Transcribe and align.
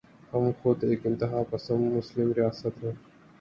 ہم 0.31 0.43
خود 0.61 0.83
ایک 0.83 1.05
انتہا 1.05 1.41
پسند 1.49 1.93
مسلم 1.93 2.31
ریاست 2.31 2.83
ہیں۔ 2.83 2.93